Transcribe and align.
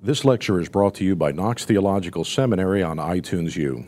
This 0.00 0.24
lecture 0.24 0.60
is 0.60 0.68
brought 0.68 0.94
to 0.94 1.04
you 1.04 1.16
by 1.16 1.32
Knox 1.32 1.64
Theological 1.64 2.22
Seminary 2.22 2.84
on 2.84 2.98
iTunes 2.98 3.56
U. 3.56 3.84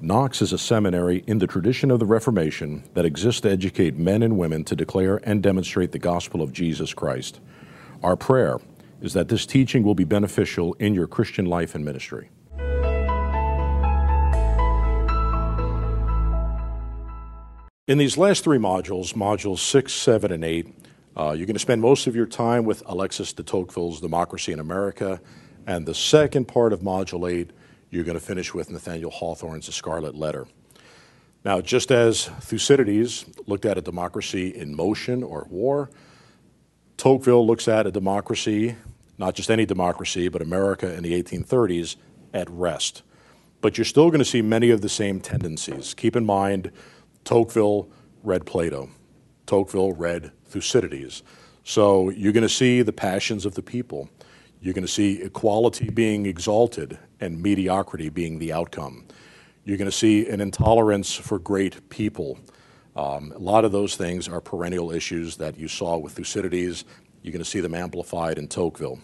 Knox 0.00 0.40
is 0.40 0.54
a 0.54 0.58
seminary 0.58 1.22
in 1.26 1.36
the 1.36 1.46
tradition 1.46 1.90
of 1.90 1.98
the 1.98 2.06
Reformation 2.06 2.82
that 2.94 3.04
exists 3.04 3.42
to 3.42 3.50
educate 3.50 3.94
men 3.94 4.22
and 4.22 4.38
women 4.38 4.64
to 4.64 4.74
declare 4.74 5.20
and 5.22 5.42
demonstrate 5.42 5.92
the 5.92 5.98
gospel 5.98 6.40
of 6.40 6.54
Jesus 6.54 6.94
Christ. 6.94 7.40
Our 8.02 8.16
prayer 8.16 8.56
is 9.02 9.12
that 9.12 9.28
this 9.28 9.44
teaching 9.44 9.82
will 9.82 9.94
be 9.94 10.04
beneficial 10.04 10.72
in 10.78 10.94
your 10.94 11.06
Christian 11.06 11.44
life 11.44 11.74
and 11.74 11.84
ministry. 11.84 12.30
In 17.86 17.98
these 17.98 18.16
last 18.16 18.44
three 18.44 18.56
modules, 18.56 19.12
modules 19.12 19.58
six, 19.58 19.92
seven, 19.92 20.32
and 20.32 20.42
eight, 20.42 20.74
uh, 21.18 21.34
you're 21.36 21.44
going 21.44 21.52
to 21.52 21.58
spend 21.58 21.82
most 21.82 22.06
of 22.06 22.16
your 22.16 22.24
time 22.24 22.64
with 22.64 22.82
Alexis 22.86 23.34
de 23.34 23.42
Tocqueville's 23.42 24.00
Democracy 24.00 24.52
in 24.52 24.58
America. 24.58 25.20
And 25.66 25.86
the 25.86 25.94
second 25.94 26.46
part 26.46 26.72
of 26.72 26.80
Module 26.80 27.30
8, 27.30 27.50
you're 27.90 28.04
going 28.04 28.18
to 28.18 28.24
finish 28.24 28.54
with 28.54 28.70
Nathaniel 28.70 29.10
Hawthorne's 29.10 29.66
The 29.66 29.72
Scarlet 29.72 30.14
Letter. 30.14 30.46
Now, 31.44 31.60
just 31.60 31.90
as 31.90 32.26
Thucydides 32.26 33.24
looked 33.46 33.64
at 33.64 33.78
a 33.78 33.80
democracy 33.80 34.48
in 34.48 34.74
motion 34.74 35.22
or 35.22 35.46
war, 35.50 35.90
Tocqueville 36.96 37.46
looks 37.46 37.66
at 37.66 37.86
a 37.86 37.90
democracy, 37.90 38.76
not 39.16 39.34
just 39.34 39.50
any 39.50 39.64
democracy, 39.64 40.28
but 40.28 40.42
America 40.42 40.92
in 40.94 41.02
the 41.02 41.22
1830s, 41.22 41.96
at 42.34 42.48
rest. 42.50 43.02
But 43.62 43.78
you're 43.78 43.86
still 43.86 44.10
going 44.10 44.20
to 44.20 44.24
see 44.24 44.42
many 44.42 44.70
of 44.70 44.82
the 44.82 44.88
same 44.88 45.20
tendencies. 45.20 45.94
Keep 45.94 46.16
in 46.16 46.26
mind, 46.26 46.70
Tocqueville 47.24 47.88
read 48.22 48.44
Plato, 48.44 48.90
Tocqueville 49.46 49.92
read 49.92 50.32
Thucydides. 50.46 51.22
So 51.64 52.10
you're 52.10 52.32
going 52.32 52.42
to 52.42 52.48
see 52.48 52.82
the 52.82 52.92
passions 52.92 53.46
of 53.46 53.54
the 53.54 53.62
people. 53.62 54.10
You're 54.60 54.74
going 54.74 54.86
to 54.86 54.92
see 54.92 55.22
equality 55.22 55.88
being 55.88 56.26
exalted 56.26 56.98
and 57.20 57.42
mediocrity 57.42 58.10
being 58.10 58.38
the 58.38 58.52
outcome. 58.52 59.06
You're 59.64 59.78
going 59.78 59.90
to 59.90 59.96
see 59.96 60.28
an 60.28 60.40
intolerance 60.40 61.14
for 61.14 61.38
great 61.38 61.88
people. 61.88 62.38
Um, 62.94 63.32
a 63.34 63.38
lot 63.38 63.64
of 63.64 63.72
those 63.72 63.96
things 63.96 64.28
are 64.28 64.40
perennial 64.40 64.90
issues 64.90 65.36
that 65.36 65.58
you 65.58 65.66
saw 65.66 65.96
with 65.96 66.12
Thucydides. 66.12 66.84
You're 67.22 67.32
going 67.32 67.44
to 67.44 67.48
see 67.48 67.60
them 67.60 67.74
amplified 67.74 68.36
in 68.36 68.48
Tocqueville. 68.48 69.00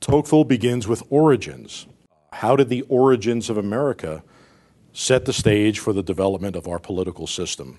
Tocqueville 0.00 0.44
begins 0.44 0.86
with 0.86 1.02
origins. 1.08 1.86
How 2.32 2.56
did 2.56 2.68
the 2.68 2.82
origins 2.82 3.48
of 3.48 3.56
America 3.56 4.22
set 4.92 5.24
the 5.24 5.32
stage 5.32 5.78
for 5.78 5.92
the 5.92 6.02
development 6.02 6.56
of 6.56 6.68
our 6.68 6.78
political 6.78 7.26
system? 7.26 7.78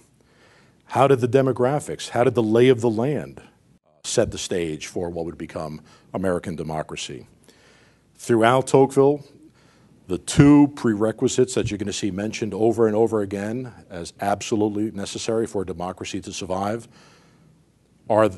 How 0.86 1.08
did 1.08 1.20
the 1.20 1.28
demographics, 1.28 2.10
how 2.10 2.24
did 2.24 2.36
the 2.36 2.44
lay 2.44 2.70
of 2.70 2.82
the 2.82 2.90
land 2.90 3.42
set 4.06 4.32
the 4.32 4.38
stage 4.38 4.88
for 4.88 5.10
what 5.10 5.26
would 5.26 5.38
become 5.38 5.82
American 6.14 6.56
democracy? 6.56 7.26
Throughout 8.16 8.68
Tocqueville, 8.68 9.24
the 10.08 10.18
two 10.18 10.68
prerequisites 10.76 11.54
that 11.56 11.72
you're 11.72 11.78
going 11.78 11.88
to 11.88 11.94
see 11.94 12.12
mentioned 12.12 12.54
over 12.54 12.88
and 12.88 12.96
over 12.96 13.22
again 13.22 13.72
as 13.90 14.14
absolutely 14.20 14.92
necessary 14.92 15.48
for 15.48 15.62
a 15.62 15.66
democracy 15.66 16.20
to 16.22 16.34
survive 16.34 16.88
are 18.10 18.30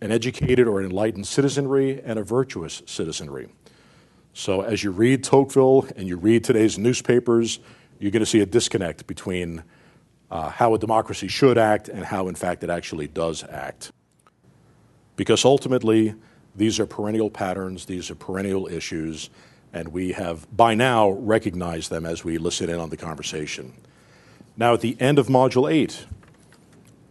an 0.00 0.12
educated 0.12 0.68
or 0.68 0.80
enlightened 0.80 1.26
citizenry 1.26 2.00
and 2.02 2.18
a 2.18 2.22
virtuous 2.22 2.82
citizenry. 2.86 3.48
So, 4.34 4.60
as 4.60 4.84
you 4.84 4.92
read 4.92 5.24
Tocqueville 5.24 5.88
and 5.96 6.06
you 6.06 6.16
read 6.16 6.44
today's 6.44 6.78
newspapers, 6.78 7.58
you're 7.98 8.12
going 8.12 8.20
to 8.20 8.26
see 8.26 8.40
a 8.40 8.46
disconnect 8.46 9.06
between 9.06 9.64
uh, 10.30 10.50
how 10.50 10.74
a 10.74 10.78
democracy 10.78 11.26
should 11.26 11.58
act 11.58 11.88
and 11.88 12.04
how, 12.04 12.28
in 12.28 12.34
fact, 12.34 12.62
it 12.62 12.70
actually 12.70 13.08
does 13.08 13.42
act. 13.42 13.90
Because 15.16 15.44
ultimately, 15.44 16.14
these 16.54 16.78
are 16.78 16.86
perennial 16.86 17.30
patterns, 17.30 17.86
these 17.86 18.10
are 18.10 18.14
perennial 18.14 18.66
issues, 18.66 19.30
and 19.72 19.88
we 19.88 20.12
have 20.12 20.46
by 20.56 20.74
now 20.74 21.10
recognized 21.10 21.90
them 21.90 22.06
as 22.06 22.24
we 22.24 22.38
listen 22.38 22.70
in 22.70 22.78
on 22.78 22.90
the 22.90 22.96
conversation. 22.96 23.72
Now, 24.56 24.74
at 24.74 24.80
the 24.80 24.96
end 25.00 25.18
of 25.18 25.26
Module 25.26 25.70
8, 25.70 26.06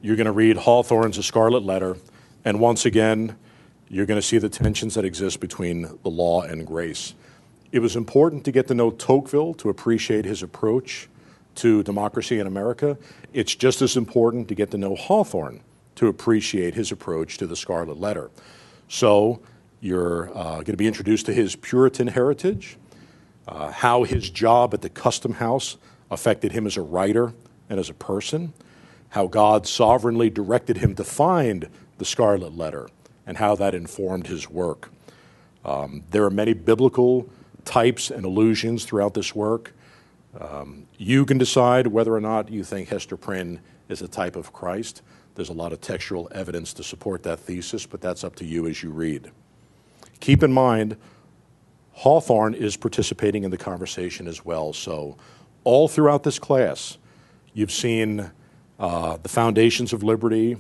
you're 0.01 0.15
going 0.15 0.25
to 0.25 0.31
read 0.31 0.57
Hawthorne's 0.57 1.17
A 1.17 1.23
Scarlet 1.23 1.63
Letter, 1.63 1.97
and 2.43 2.59
once 2.59 2.85
again, 2.85 3.35
you're 3.87 4.05
going 4.05 4.19
to 4.19 4.27
see 4.27 4.39
the 4.39 4.49
tensions 4.49 4.95
that 4.95 5.05
exist 5.05 5.39
between 5.39 5.83
the 6.03 6.09
law 6.09 6.41
and 6.41 6.65
grace. 6.65 7.13
It 7.71 7.79
was 7.79 7.95
important 7.95 8.45
to 8.45 8.51
get 8.51 8.67
to 8.67 8.73
know 8.73 8.89
Tocqueville 8.89 9.53
to 9.55 9.69
appreciate 9.69 10.25
his 10.25 10.41
approach 10.41 11.07
to 11.55 11.83
democracy 11.83 12.39
in 12.39 12.47
America. 12.47 12.97
It's 13.33 13.53
just 13.53 13.81
as 13.81 13.95
important 13.95 14.47
to 14.47 14.55
get 14.55 14.71
to 14.71 14.77
know 14.77 14.95
Hawthorne 14.95 15.61
to 15.95 16.07
appreciate 16.07 16.73
his 16.73 16.91
approach 16.91 17.37
to 17.37 17.47
the 17.47 17.55
Scarlet 17.55 17.99
Letter. 17.99 18.29
So 18.87 19.41
you're 19.81 20.29
uh, 20.29 20.55
going 20.55 20.65
to 20.65 20.77
be 20.77 20.87
introduced 20.87 21.25
to 21.27 21.33
his 21.33 21.55
Puritan 21.55 22.07
heritage, 22.07 22.77
uh, 23.47 23.71
how 23.71 24.03
his 24.03 24.29
job 24.29 24.73
at 24.73 24.81
the 24.81 24.89
Custom 24.89 25.33
House 25.33 25.77
affected 26.11 26.51
him 26.51 26.65
as 26.67 26.77
a 26.77 26.81
writer 26.81 27.33
and 27.69 27.79
as 27.79 27.89
a 27.89 27.93
person, 27.93 28.53
how 29.09 29.27
God 29.27 29.67
sovereignly 29.67 30.29
directed 30.29 30.77
him 30.77 30.95
to 30.95 31.03
find 31.03 31.69
the 31.97 32.05
Scarlet 32.05 32.55
Letter, 32.55 32.89
and 33.25 33.37
how 33.37 33.55
that 33.55 33.73
informed 33.73 34.27
his 34.27 34.49
work. 34.49 34.91
Um, 35.63 36.03
there 36.11 36.23
are 36.23 36.29
many 36.29 36.53
biblical 36.53 37.27
types 37.63 38.11
and 38.11 38.25
allusions 38.25 38.85
throughout 38.85 39.13
this 39.13 39.33
work. 39.33 39.73
Um, 40.39 40.85
you 40.97 41.25
can 41.25 41.37
decide 41.37 41.87
whether 41.87 42.13
or 42.13 42.21
not 42.21 42.49
you 42.49 42.63
think 42.63 42.89
Hester 42.89 43.17
Prynne 43.17 43.61
is 43.89 44.01
a 44.01 44.07
type 44.07 44.35
of 44.35 44.53
Christ. 44.53 45.01
There's 45.35 45.49
a 45.49 45.53
lot 45.53 45.73
of 45.73 45.81
textual 45.81 46.29
evidence 46.31 46.73
to 46.73 46.83
support 46.83 47.23
that 47.23 47.39
thesis, 47.39 47.85
but 47.85 48.01
that's 48.01 48.23
up 48.23 48.35
to 48.37 48.45
you 48.45 48.67
as 48.67 48.81
you 48.81 48.89
read. 48.89 49.31
Keep 50.21 50.43
in 50.43 50.53
mind, 50.53 50.95
Hawthorne 51.91 52.53
is 52.53 52.77
participating 52.77 53.43
in 53.43 53.51
the 53.51 53.57
conversation 53.57 54.27
as 54.27 54.43
well. 54.43 54.73
So, 54.73 55.17
all 55.63 55.87
throughout 55.87 56.23
this 56.23 56.39
class, 56.39 56.97
you've 57.53 57.71
seen 57.71 58.31
uh, 58.79 59.17
the 59.17 59.29
foundations 59.29 59.93
of 59.93 60.03
liberty 60.03 60.57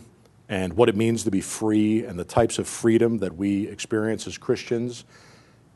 and 0.49 0.73
what 0.73 0.89
it 0.89 0.95
means 0.95 1.23
to 1.23 1.31
be 1.31 1.41
free 1.41 2.05
and 2.05 2.19
the 2.19 2.23
types 2.23 2.59
of 2.59 2.67
freedom 2.67 3.19
that 3.19 3.35
we 3.35 3.67
experience 3.67 4.27
as 4.27 4.37
Christians 4.37 5.05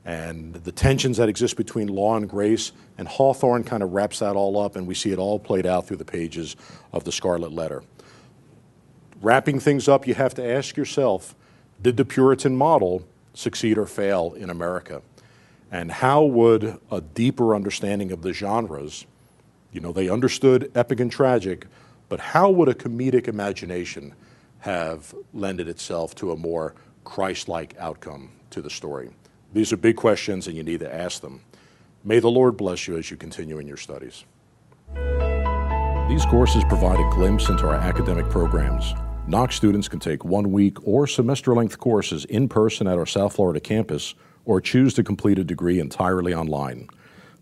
and 0.06 0.56
the 0.56 0.72
tensions 0.72 1.18
that 1.18 1.30
exist 1.30 1.56
between 1.58 1.88
law 1.88 2.16
and 2.16 2.30
grace. 2.30 2.72
And 2.98 3.08
Hawthorne 3.08 3.64
kind 3.64 3.84
of 3.84 3.94
wraps 3.94 4.20
that 4.20 4.36
all 4.36 4.60
up, 4.60 4.76
and 4.76 4.88
we 4.88 4.96
see 4.96 5.12
it 5.12 5.20
all 5.20 5.40
played 5.40 5.66
out 5.66 5.88
through 5.88 5.98
the 5.98 6.06
pages 6.06 6.56
of 6.92 7.04
the 7.04 7.12
Scarlet 7.12 7.52
Letter. 7.52 7.84
Wrapping 9.22 9.60
things 9.60 9.90
up, 9.90 10.08
you 10.08 10.14
have 10.14 10.34
to 10.36 10.46
ask 10.46 10.78
yourself 10.78 11.36
did 11.82 11.98
the 11.98 12.06
Puritan 12.06 12.56
model 12.56 13.06
succeed 13.34 13.78
or 13.78 13.86
fail 13.86 14.34
in 14.34 14.50
America? 14.50 15.02
And 15.72 15.92
how 15.92 16.24
would 16.24 16.80
a 16.90 17.02
deeper 17.02 17.56
understanding 17.56 18.12
of 18.12 18.22
the 18.22 18.34
genres, 18.34 19.06
you 19.72 19.82
know, 19.82 19.92
they 19.92 20.10
understood 20.10 20.72
epic 20.74 21.00
and 21.00 21.12
tragic, 21.12 21.68
but 22.08 22.20
how 22.20 22.50
would 22.50 22.70
a 22.70 22.74
comedic 22.74 23.28
imagination 23.28 24.14
have 24.60 25.14
lended 25.34 25.68
itself 25.68 26.16
to 26.16 26.32
a 26.32 26.38
more 26.38 26.74
Christ 27.04 27.48
like 27.48 27.76
outcome 27.78 28.32
to 28.50 28.62
the 28.62 28.70
story? 28.70 29.10
These 29.54 29.72
are 29.72 29.78
big 29.78 29.96
questions, 29.96 30.48
and 30.48 30.56
you 30.56 30.64
need 30.64 30.80
to 30.80 30.94
ask 30.94 31.22
them. 31.22 31.42
May 32.04 32.20
the 32.20 32.32
Lord 32.32 32.58
bless 32.58 32.88
you 32.88 32.98
as 32.98 33.12
you 33.12 33.18
continue 33.18 33.60
in 33.60 33.68
your 33.68 33.78
studies. 33.78 34.24
These 36.10 36.26
courses 36.26 36.64
provide 36.68 37.00
a 37.00 37.10
glimpse 37.12 37.50
into 37.50 37.68
our 37.68 37.76
academic 37.76 38.30
programs. 38.30 38.94
Knox 39.30 39.56
students 39.56 39.88
can 39.88 40.00
take 40.00 40.26
one 40.26 40.52
week 40.52 40.78
or 40.82 41.06
semester 41.06 41.54
length 41.54 41.78
courses 41.78 42.26
in 42.26 42.50
person 42.50 42.88
at 42.88 42.98
our 42.98 43.06
South 43.06 43.36
Florida 43.36 43.60
campus 43.60 44.16
or 44.44 44.60
choose 44.60 44.96
to 44.96 45.04
complete 45.04 45.38
a 45.38 45.44
degree 45.44 45.80
entirely 45.80 46.34
online. 46.34 46.90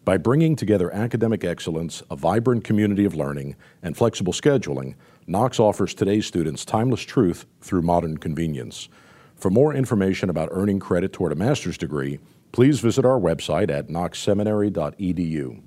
By 0.03 0.17
bringing 0.17 0.57
together 0.57 0.93
academic 0.93 1.45
excellence, 1.45 2.03
a 2.11 2.17
vibrant 2.17 2.65
community 2.65 3.05
of 3.05 3.15
learning, 3.15 3.55
and 3.81 3.95
flexible 3.95 4.33
scheduling, 4.33 4.95
Knox 5.27 5.61
offers 5.61 5.93
today's 5.93 6.25
students 6.25 6.65
timeless 6.65 7.03
truth 7.03 7.45
through 7.61 7.83
modern 7.83 8.17
convenience. 8.17 8.89
For 9.37 9.49
more 9.49 9.73
information 9.73 10.29
about 10.29 10.49
earning 10.51 10.81
credit 10.81 11.13
toward 11.13 11.31
a 11.31 11.35
master's 11.35 11.77
degree, 11.77 12.19
please 12.51 12.81
visit 12.81 13.05
our 13.05 13.17
website 13.17 13.71
at 13.71 13.87
knoxseminary.edu. 13.87 15.61